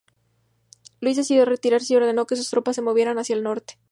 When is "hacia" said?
3.19-3.35